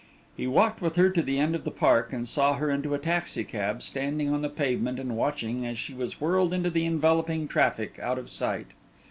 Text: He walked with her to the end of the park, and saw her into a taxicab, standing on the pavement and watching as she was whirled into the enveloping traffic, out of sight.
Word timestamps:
He 0.35 0.47
walked 0.47 0.81
with 0.81 0.95
her 0.95 1.11
to 1.11 1.21
the 1.21 1.37
end 1.37 1.53
of 1.53 1.63
the 1.63 1.69
park, 1.69 2.11
and 2.11 2.27
saw 2.27 2.55
her 2.55 2.71
into 2.71 2.95
a 2.95 2.97
taxicab, 2.97 3.83
standing 3.83 4.33
on 4.33 4.41
the 4.41 4.49
pavement 4.49 4.97
and 4.97 5.15
watching 5.15 5.63
as 5.63 5.77
she 5.77 5.93
was 5.93 6.19
whirled 6.19 6.55
into 6.55 6.71
the 6.71 6.87
enveloping 6.87 7.47
traffic, 7.47 7.99
out 7.99 8.17
of 8.17 8.27
sight. 8.27 8.69